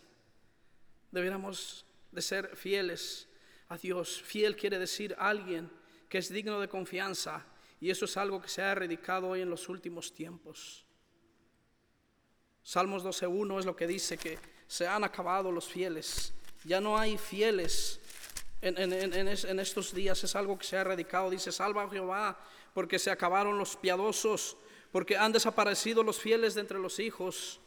[1.12, 3.28] Debiéramos de ser fieles
[3.68, 4.20] a Dios.
[4.20, 5.70] Fiel quiere decir alguien
[6.08, 7.46] que es digno de confianza.
[7.80, 10.84] Y eso es algo que se ha erradicado hoy en los últimos tiempos.
[12.64, 16.32] Salmos 12.1 es lo que dice que se han acabado los fieles.
[16.64, 18.00] Ya no hay fieles
[18.64, 20.24] en, estos días.
[20.24, 21.31] Es algo que se ha erradicado.
[21.31, 22.38] Dice, salva a Jehová
[22.72, 24.57] porque se acabaron los piadosos,
[24.90, 27.61] porque han desaparecido los fieles de entre los hijos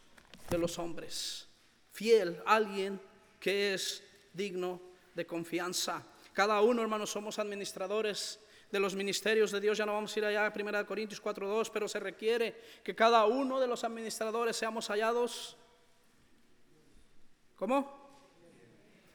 [0.49, 1.47] de los hombres.
[1.91, 2.99] Fiel, alguien
[3.39, 4.81] que es digno
[5.13, 6.03] de confianza.
[6.33, 8.39] Cada uno, hermanos, somos administradores
[8.71, 9.77] de los ministerios de Dios.
[9.77, 13.25] Ya no vamos a ir allá a 1 Corintios 4.2, pero se requiere que cada
[13.25, 15.57] uno de los administradores seamos hallados.
[17.55, 18.07] ¿Cómo?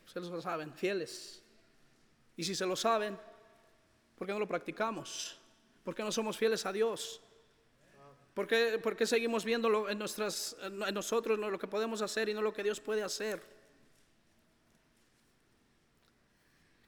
[0.07, 1.42] Se lo saben, fieles.
[2.37, 3.19] Y si se lo saben,
[4.17, 5.39] ¿por qué no lo practicamos?
[5.85, 7.21] ¿Por qué no somos fieles a Dios?
[8.35, 12.53] ¿Por qué, seguimos viendo en, nuestras, en nosotros lo que podemos hacer y no lo
[12.53, 13.43] que Dios puede hacer?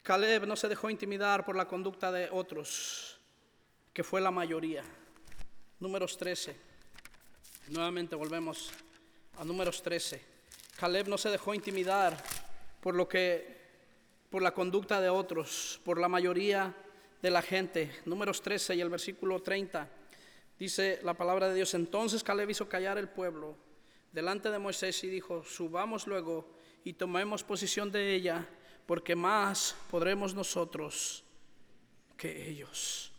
[0.03, 3.19] Caleb no se dejó intimidar por la conducta de otros,
[3.93, 4.85] que fue la mayoría.
[5.81, 6.57] Números 13.
[7.69, 8.71] Nuevamente volvemos
[9.39, 10.23] a números 13.
[10.77, 12.23] Caleb no se dejó intimidar
[12.81, 13.64] por lo que
[14.35, 16.75] por la conducta de otros, por la mayoría
[17.23, 17.93] de la gente.
[18.05, 19.89] Números 13 y el versículo 30
[20.59, 21.73] dice la palabra de Dios.
[21.75, 23.57] Entonces Caleb hizo callar el pueblo
[24.11, 26.49] delante de Moisés y dijo, subamos luego
[26.83, 28.45] y tomemos posición de ella,
[28.87, 31.23] porque más podremos nosotros
[32.17, 33.13] que ellos.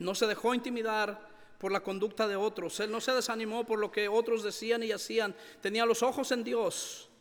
[0.00, 2.80] No se dejó intimidar por la conducta de otros.
[2.80, 5.36] Él no se desanimó por lo que otros decían y hacían.
[5.60, 7.11] Tenía los ojos en Dios.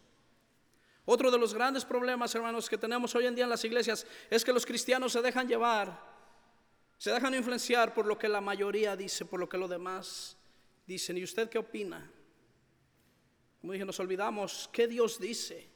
[1.06, 4.46] Otro de los grandes problemas, hermanos, que tenemos hoy en día en las iglesias es
[4.46, 6.00] que los cristianos se dejan llevar,
[6.98, 10.38] se dejan influenciar por lo que la mayoría dice, por lo que los demás
[10.86, 11.18] dicen.
[11.18, 12.12] ¿Y usted qué opina?
[13.60, 15.68] Como dije, nos olvidamos qué Dios dice,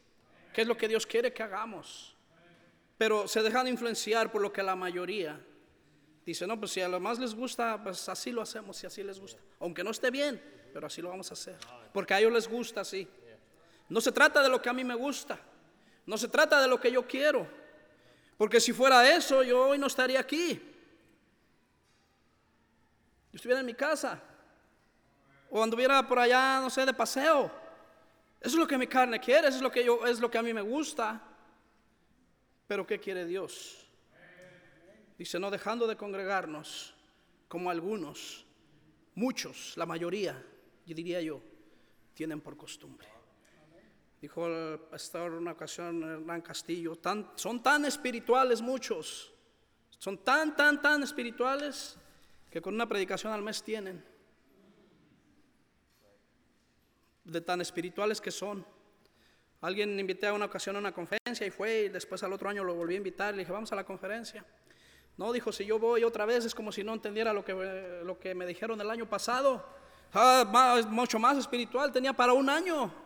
[0.53, 2.15] qué es lo que Dios quiere que hagamos.
[2.97, 5.39] Pero se dejan influenciar por lo que la mayoría
[6.25, 6.47] dice.
[6.47, 9.19] No, pues si a los más les gusta, pues así lo hacemos, si así les
[9.19, 9.41] gusta.
[9.59, 10.41] Aunque no esté bien,
[10.73, 11.57] pero así lo vamos a hacer.
[11.93, 13.07] Porque a ellos les gusta así.
[13.89, 15.39] No se trata de lo que a mí me gusta.
[16.05, 17.47] No se trata de lo que yo quiero.
[18.37, 20.53] Porque si fuera eso, yo hoy no estaría aquí.
[23.31, 24.21] Yo estuviera en mi casa.
[25.49, 27.51] O anduviera por allá, no sé, de paseo.
[28.39, 30.37] Eso es lo que mi carne quiere, eso es lo que yo es lo que
[30.37, 31.21] a mí me gusta.
[32.67, 33.87] Pero ¿qué quiere Dios?
[35.17, 36.93] Dice, no dejando de congregarnos
[37.47, 38.45] como algunos,
[39.13, 40.43] muchos, la mayoría,
[40.85, 41.41] yo diría yo,
[42.13, 43.14] tienen por costumbre.
[44.25, 46.97] Dijo el pastor una ocasión, Hernán Castillo,
[47.35, 49.31] son tan espirituales muchos,
[49.99, 51.95] son tan, tan, tan espirituales
[52.49, 54.03] que con una predicación al mes tienen.
[57.23, 58.65] De tan espirituales que son.
[59.61, 62.63] Alguien invité a una ocasión a una conferencia y fue y después al otro año
[62.63, 64.43] lo volví a invitar le dije, vamos a la conferencia.
[65.17, 68.17] No, dijo, si yo voy otra vez es como si no entendiera lo que, lo
[68.17, 69.63] que me dijeron el año pasado.
[70.11, 73.04] Ah, mucho más espiritual, tenía para un año.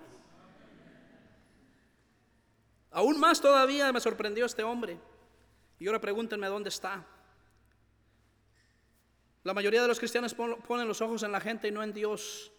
[2.92, 4.98] Aún más todavía me sorprendió este hombre.
[5.80, 7.06] Y ahora pregúntenme dónde está.
[9.44, 12.52] La mayoría de los cristianos ponen los ojos en la gente y no en Dios.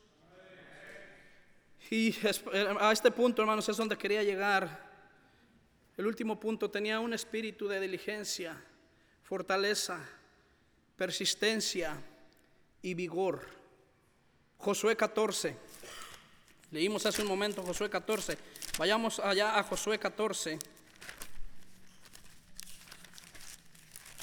[1.91, 4.89] Y eh, a este punto, hermanos, es donde quería llegar.
[5.97, 8.63] El último punto tenía un espíritu de diligencia,
[9.23, 10.01] fortaleza,
[10.97, 12.01] persistencia
[12.81, 13.43] y vigor.
[14.59, 15.57] Josué 14.
[16.71, 18.39] Leímos hace un momento Josué 14.
[18.79, 20.59] Vayamos allá a Josué 14.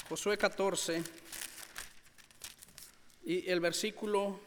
[0.08, 1.02] Josué 14.
[3.24, 4.40] Y el versículo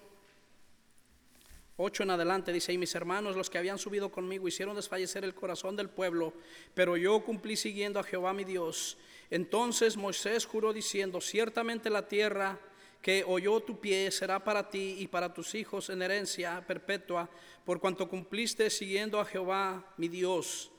[1.78, 5.34] 8 en adelante dice, y mis hermanos, los que habían subido conmigo, hicieron desfallecer el
[5.34, 6.34] corazón del pueblo,
[6.74, 8.98] pero yo cumplí siguiendo a Jehová mi Dios.
[9.30, 12.60] Entonces Moisés juró diciendo, ciertamente la tierra
[13.02, 17.30] que oyó tu pie será para ti y para tus hijos en herencia perpetua,
[17.66, 20.72] por cuanto cumpliste siguiendo a Jehová mi Dios.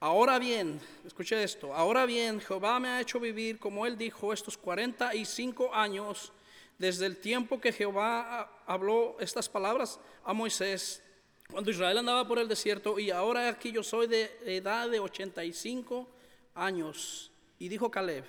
[0.00, 4.56] Ahora bien, escuche esto, ahora bien, Jehová me ha hecho vivir, como él dijo, estos
[4.56, 6.32] 45 años,
[6.78, 11.02] desde el tiempo que Jehová habló estas palabras a Moisés,
[11.50, 16.08] cuando Israel andaba por el desierto, y ahora aquí yo soy de edad de 85
[16.54, 17.30] años.
[17.58, 18.24] Y dijo Caleb,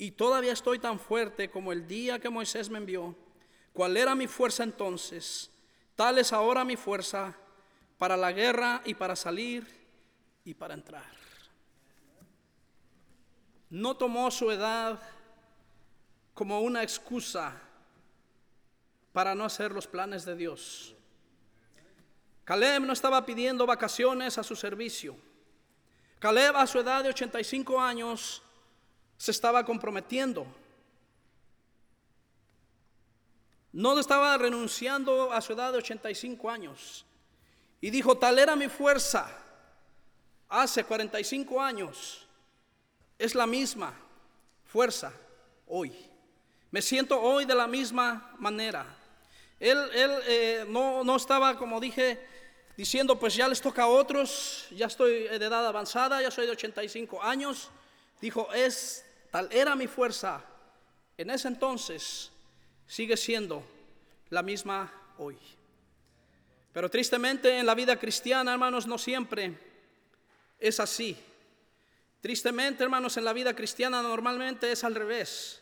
[0.00, 3.14] y todavía estoy tan fuerte como el día que Moisés me envió.
[3.74, 5.50] ¿Cuál era mi fuerza entonces?
[5.94, 7.36] Tal es ahora mi fuerza
[7.98, 9.66] para la guerra y para salir
[10.42, 11.04] y para entrar.
[13.68, 14.98] No tomó su edad
[16.32, 17.60] como una excusa
[19.12, 20.94] para no hacer los planes de Dios.
[22.44, 25.14] Caleb no estaba pidiendo vacaciones a su servicio.
[26.20, 28.42] Caleb a su edad de 85 años
[29.20, 30.46] se estaba comprometiendo.
[33.70, 37.04] No estaba renunciando a su edad de 85 años.
[37.82, 39.30] Y dijo, tal era mi fuerza
[40.48, 42.26] hace 45 años.
[43.18, 43.92] Es la misma
[44.64, 45.12] fuerza
[45.66, 45.92] hoy.
[46.70, 48.86] Me siento hoy de la misma manera.
[49.58, 52.26] Él, él eh, no, no estaba, como dije,
[52.74, 56.52] diciendo, pues ya les toca a otros, ya estoy de edad avanzada, ya soy de
[56.52, 57.68] 85 años.
[58.22, 60.44] Dijo, es Tal era mi fuerza
[61.16, 62.30] en ese entonces,
[62.86, 63.62] sigue siendo
[64.30, 65.36] la misma hoy.
[66.72, 69.58] Pero tristemente en la vida cristiana, hermanos, no siempre
[70.58, 71.16] es así.
[72.22, 75.60] Tristemente, hermanos, en la vida cristiana normalmente es al revés.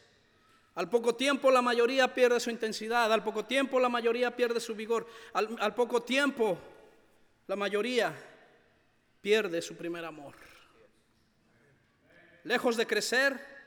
[0.76, 4.76] Al poco tiempo la mayoría pierde su intensidad, al poco tiempo la mayoría pierde su
[4.76, 6.56] vigor, al, al poco tiempo
[7.48, 8.14] la mayoría
[9.20, 10.36] pierde su primer amor.
[12.44, 13.57] Lejos de crecer,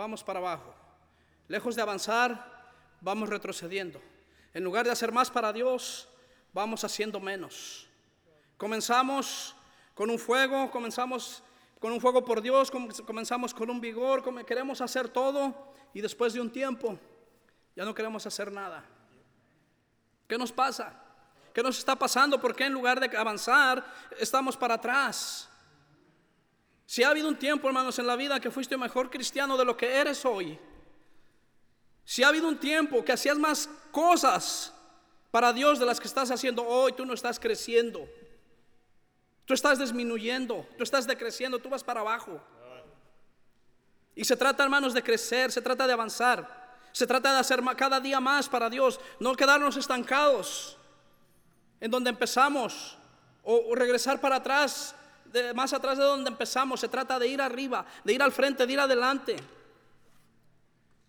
[0.00, 0.74] vamos para abajo.
[1.46, 2.64] Lejos de avanzar,
[3.02, 4.00] vamos retrocediendo.
[4.54, 6.08] En lugar de hacer más para Dios,
[6.54, 7.86] vamos haciendo menos.
[8.56, 9.54] Comenzamos
[9.94, 11.42] con un fuego, comenzamos
[11.78, 12.70] con un fuego por Dios,
[13.06, 15.54] comenzamos con un vigor, queremos hacer todo
[15.92, 16.98] y después de un tiempo
[17.76, 18.82] ya no queremos hacer nada.
[20.26, 20.94] ¿Qué nos pasa?
[21.52, 22.40] ¿Qué nos está pasando?
[22.40, 23.84] ¿Por qué en lugar de avanzar
[24.18, 25.49] estamos para atrás?
[26.90, 29.76] Si ha habido un tiempo, hermanos, en la vida que fuiste mejor cristiano de lo
[29.76, 30.58] que eres hoy.
[32.04, 34.72] Si ha habido un tiempo que hacías más cosas
[35.30, 38.08] para Dios de las que estás haciendo hoy, tú no estás creciendo.
[39.44, 42.42] Tú estás disminuyendo, tú estás decreciendo, tú vas para abajo.
[44.16, 48.00] Y se trata, hermanos, de crecer, se trata de avanzar, se trata de hacer cada
[48.00, 50.76] día más para Dios, no quedarnos estancados
[51.80, 52.98] en donde empezamos
[53.44, 54.96] o regresar para atrás
[55.54, 58.72] más atrás de donde empezamos, se trata de ir arriba, de ir al frente, de
[58.72, 59.36] ir adelante.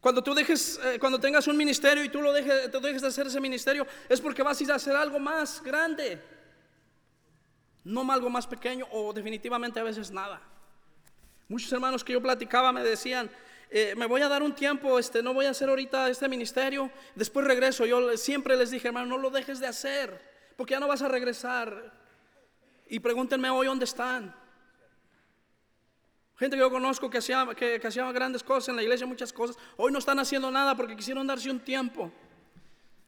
[0.02, 3.08] Cuando tú dejes, eh, cuando tengas un ministerio y tú lo dejes, te dejes de
[3.08, 6.20] hacer ese ministerio, es porque vas a ir a hacer algo más grande.
[7.84, 10.42] No algo más pequeño o definitivamente a veces nada.
[11.48, 13.30] Muchos hermanos que yo platicaba me decían,
[13.70, 16.90] eh, me voy a dar un tiempo, este, no voy a hacer ahorita este ministerio,
[17.16, 17.86] después regreso.
[17.86, 20.20] Yo siempre les dije, hermano, no lo dejes de hacer,
[20.58, 22.01] porque ya no vas a regresar.
[22.92, 24.36] Y pregúntenme hoy dónde están.
[26.36, 27.80] Gente que yo conozco que hacía, que,
[28.14, 31.50] grandes cosas en la iglesia, muchas cosas, hoy no están haciendo nada porque quisieron darse
[31.50, 32.12] un tiempo.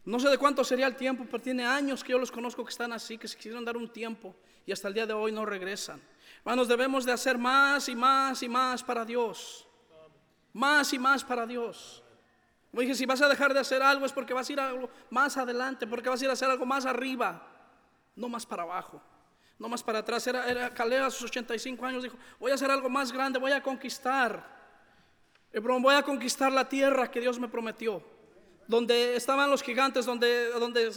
[0.05, 2.69] No sé de cuánto sería el tiempo, pero tiene años que yo los conozco que
[2.69, 4.33] están así, que se quisieron dar un tiempo
[4.65, 6.01] y hasta el día de hoy no regresan.
[6.37, 9.67] Hermanos, debemos de hacer más y más y más para Dios.
[10.53, 12.01] Más y más para Dios.
[12.71, 14.89] Como dije, si vas a dejar de hacer algo es porque vas a ir algo
[15.09, 17.45] más adelante, porque vas a ir a hacer algo más arriba,
[18.15, 19.01] no más para abajo,
[19.59, 20.25] no más para atrás.
[20.27, 23.61] Era, era a sus 85 años, dijo, voy a hacer algo más grande, voy a
[23.61, 24.51] conquistar.
[25.51, 28.03] Hebrón, voy a conquistar la tierra que Dios me prometió
[28.67, 30.91] donde estaban los gigantes, donde, donde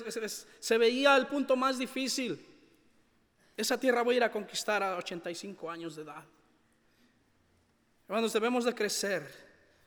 [0.60, 2.44] se veía el punto más difícil.
[3.56, 6.24] Esa tierra voy a ir a conquistar a 85 años de edad.
[8.08, 9.28] Hermanos, debemos de crecer,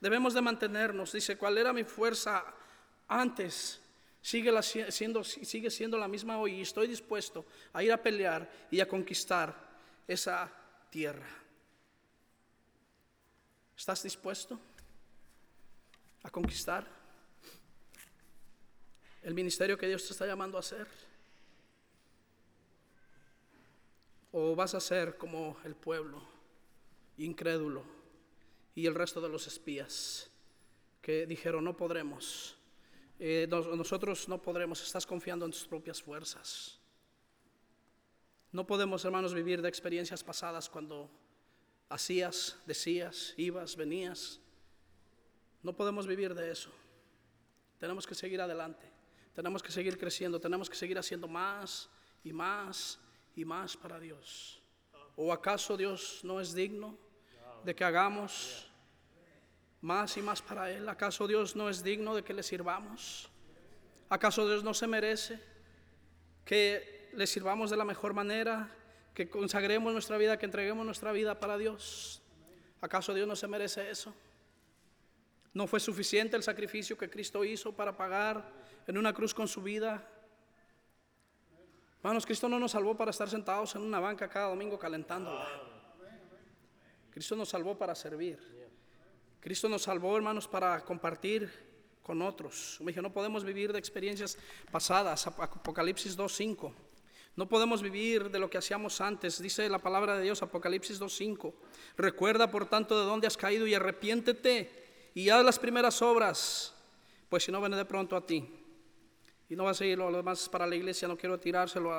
[0.00, 1.12] debemos de mantenernos.
[1.12, 2.44] Dice, ¿cuál era mi fuerza
[3.08, 3.80] antes?
[4.22, 8.80] Sigue, siendo, sigue siendo la misma hoy y estoy dispuesto a ir a pelear y
[8.80, 9.54] a conquistar
[10.06, 10.52] esa
[10.90, 11.28] tierra.
[13.76, 14.60] ¿Estás dispuesto
[16.22, 17.00] a conquistar?
[19.22, 20.86] el ministerio que Dios te está llamando a hacer?
[24.32, 26.22] ¿O vas a ser como el pueblo
[27.18, 27.84] incrédulo
[28.74, 30.30] y el resto de los espías
[31.02, 32.56] que dijeron no podremos?
[33.22, 36.80] Eh, nosotros no podremos, estás confiando en tus propias fuerzas.
[38.50, 41.10] No podemos, hermanos, vivir de experiencias pasadas cuando
[41.90, 44.40] hacías, decías, ibas, venías.
[45.62, 46.70] No podemos vivir de eso.
[47.78, 48.90] Tenemos que seguir adelante.
[49.34, 51.90] Tenemos que seguir creciendo, tenemos que seguir haciendo más
[52.24, 52.98] y más
[53.36, 54.62] y más para Dios.
[55.14, 56.96] ¿O acaso Dios no es digno
[57.64, 58.69] de que hagamos
[59.80, 60.88] más y más para Él?
[60.88, 63.30] ¿Acaso Dios no es digno de que le sirvamos?
[64.08, 65.40] ¿Acaso Dios no se merece
[66.44, 68.68] que le sirvamos de la mejor manera,
[69.14, 72.22] que consagremos nuestra vida, que entreguemos nuestra vida para Dios?
[72.80, 74.14] ¿Acaso Dios no se merece eso?
[75.52, 78.60] ¿No fue suficiente el sacrificio que Cristo hizo para pagar
[78.90, 80.04] en una cruz con su vida.
[81.98, 85.46] Hermanos, Cristo no nos salvó para estar sentados en una banca cada domingo calentándola.
[87.10, 88.59] Cristo nos salvó para servir.
[89.40, 91.50] Cristo nos salvó, hermanos, para compartir
[92.02, 92.76] con otros.
[92.80, 94.36] Me dije, no podemos vivir de experiencias
[94.70, 95.26] pasadas.
[95.26, 96.72] Apocalipsis 2.5.
[97.36, 99.40] No podemos vivir de lo que hacíamos antes.
[99.40, 101.54] Dice la palabra de Dios, Apocalipsis 2.5.
[101.96, 106.74] Recuerda, por tanto, de dónde has caído y arrepiéntete y haz las primeras obras,
[107.28, 108.46] pues si no, viene de pronto a ti.
[109.48, 111.92] Y no va a seguir lo demás para la iglesia, no quiero tirárselo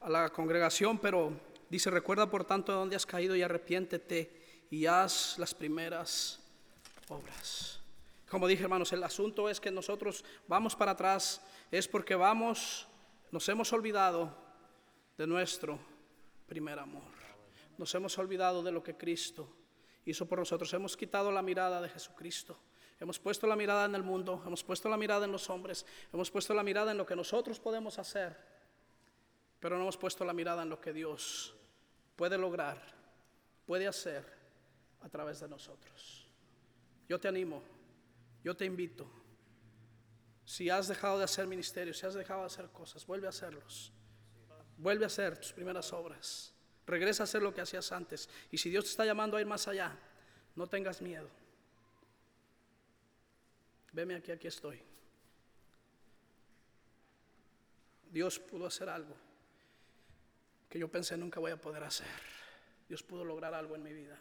[0.00, 1.32] a la congregación, pero
[1.68, 6.41] dice, recuerda por tanto de dónde has caído y arrepiéntete y haz las primeras
[7.08, 7.80] obras.
[8.28, 12.86] Como dije, hermanos, el asunto es que nosotros vamos para atrás, es porque vamos,
[13.30, 14.34] nos hemos olvidado
[15.18, 15.78] de nuestro
[16.46, 17.12] primer amor.
[17.76, 19.48] Nos hemos olvidado de lo que Cristo
[20.04, 20.72] hizo por nosotros.
[20.72, 22.58] Hemos quitado la mirada de Jesucristo.
[23.02, 26.30] Hemos puesto la mirada en el mundo, hemos puesto la mirada en los hombres, hemos
[26.30, 28.38] puesto la mirada en lo que nosotros podemos hacer,
[29.58, 31.52] pero no hemos puesto la mirada en lo que Dios
[32.14, 32.80] puede lograr,
[33.66, 34.24] puede hacer
[35.00, 36.21] a través de nosotros.
[37.12, 37.62] Yo te animo,
[38.42, 39.06] yo te invito.
[40.46, 43.92] Si has dejado de hacer ministerio, si has dejado de hacer cosas, vuelve a hacerlos.
[44.78, 46.54] Vuelve a hacer tus primeras obras.
[46.86, 48.30] Regresa a hacer lo que hacías antes.
[48.50, 49.94] Y si Dios te está llamando a ir más allá,
[50.56, 51.28] no tengas miedo.
[53.92, 54.80] Veme aquí, aquí estoy.
[58.10, 59.14] Dios pudo hacer algo
[60.66, 62.08] que yo pensé nunca voy a poder hacer.
[62.88, 64.18] Dios pudo lograr algo en mi vida.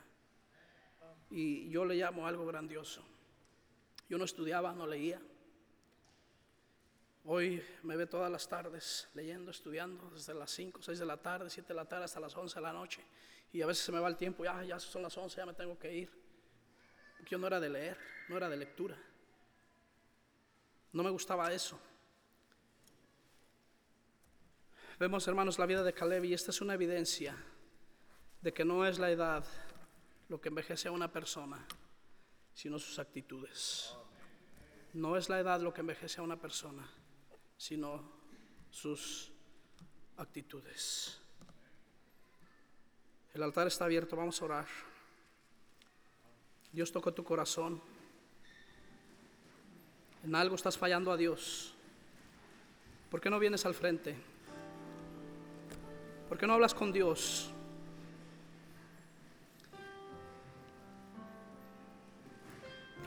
[1.31, 3.01] Y yo le llamo algo grandioso.
[4.09, 5.21] Yo no estudiaba, no leía.
[7.23, 11.49] Hoy me ve todas las tardes leyendo, estudiando, desde las 5, 6 de la tarde,
[11.49, 13.01] 7 de la tarde hasta las 11 de la noche.
[13.53, 15.53] Y a veces se me va el tiempo, ya, ya son las 11, ya me
[15.53, 16.11] tengo que ir.
[17.17, 18.97] Porque yo no era de leer, no era de lectura.
[20.91, 21.79] No me gustaba eso.
[24.99, 27.35] Vemos, hermanos, la vida de Caleb y esta es una evidencia
[28.41, 29.45] de que no es la edad
[30.31, 31.67] lo que envejece a una persona,
[32.53, 33.93] sino sus actitudes.
[34.93, 36.89] No es la edad lo que envejece a una persona,
[37.57, 38.01] sino
[38.69, 39.29] sus
[40.15, 41.19] actitudes.
[43.33, 44.67] El altar está abierto, vamos a orar.
[46.71, 47.81] Dios tocó tu corazón.
[50.23, 51.75] En algo estás fallando a Dios.
[53.09, 54.15] ¿Por qué no vienes al frente?
[56.29, 57.50] ¿Por qué no hablas con Dios?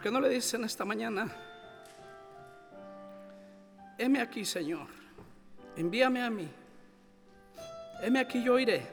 [0.05, 1.35] Qué no le dices en esta mañana,
[3.97, 4.87] heme aquí, Señor,
[5.77, 6.47] envíame a mí,
[8.03, 8.87] heme aquí, yo iré.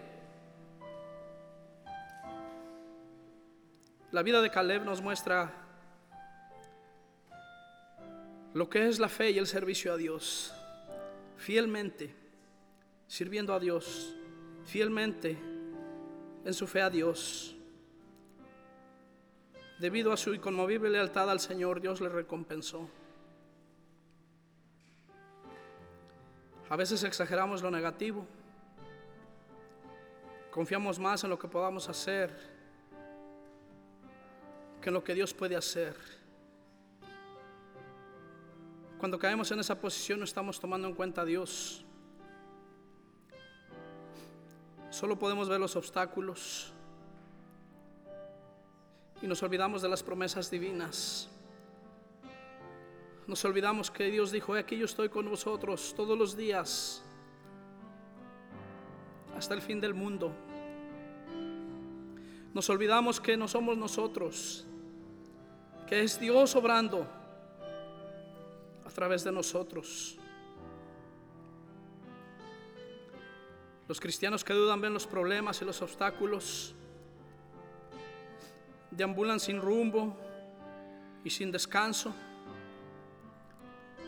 [4.12, 5.52] La vida de Caleb nos muestra
[8.54, 10.54] lo que es la fe y el servicio a Dios,
[11.36, 12.16] fielmente,
[13.08, 14.16] sirviendo a Dios,
[14.64, 15.38] fielmente
[16.46, 17.58] en su fe a Dios.
[19.82, 22.88] Debido a su inconmovible lealtad al Señor, Dios le recompensó.
[26.70, 28.28] A veces exageramos lo negativo,
[30.52, 32.30] confiamos más en lo que podamos hacer
[34.84, 35.96] que en lo que Dios puede hacer.
[39.00, 41.84] Cuando caemos en esa posición no estamos tomando en cuenta a Dios.
[44.92, 46.72] Solo podemos ver los obstáculos
[49.22, 51.30] y nos olvidamos de las promesas divinas.
[53.28, 57.04] Nos olvidamos que Dios dijo, aquí yo estoy con vosotros todos los días
[59.38, 60.32] hasta el fin del mundo.
[62.54, 64.66] Nos olvidamos que no somos nosotros,
[65.88, 67.08] que es Dios obrando
[68.86, 70.18] a través de nosotros.
[73.88, 76.76] Los cristianos que dudan ven los problemas y los obstáculos,
[78.92, 80.16] deambulan sin rumbo
[81.24, 82.14] y sin descanso,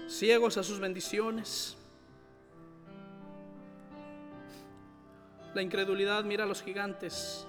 [0.07, 1.77] ciegos a sus bendiciones.
[5.53, 7.47] La incredulidad mira a los gigantes,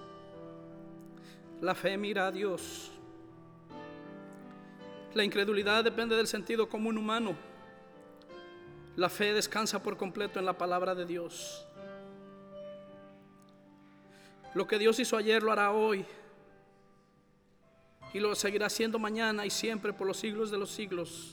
[1.61, 2.91] la fe mira a Dios.
[5.15, 7.37] La incredulidad depende del sentido común humano.
[8.97, 11.67] La fe descansa por completo en la palabra de Dios.
[14.55, 16.05] Lo que Dios hizo ayer lo hará hoy.
[18.15, 21.33] Y lo seguirá haciendo mañana y siempre por los siglos de los siglos.